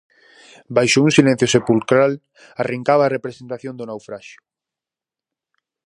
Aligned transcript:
Baixo 0.77 1.03
un 1.05 1.11
silencio 1.17 1.47
sepulcral 1.55 2.11
arrincaba 2.63 3.03
a 3.05 3.13
representación 3.15 3.73
do 3.75 3.87
naufraxio. 3.89 4.39